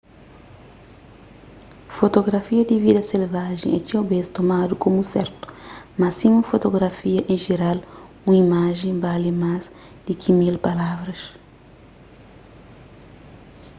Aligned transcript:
fotografia 1.97 2.61
di 2.69 2.77
vida 2.85 3.03
selvajen 3.13 3.69
é 3.77 3.79
txeu 3.85 4.01
bês 4.11 4.27
tomadu 4.37 4.73
komu 4.83 5.01
sertu 5.13 5.45
mas 5.99 6.13
sima 6.19 6.49
fotografia 6.51 7.21
en 7.33 7.37
jeral 7.47 7.79
un 8.27 8.33
imajen 8.45 8.93
bali 9.05 9.31
más 9.43 9.63
di 10.05 10.13
ki 10.21 10.29
mil 10.41 10.55
palavra 10.67 11.13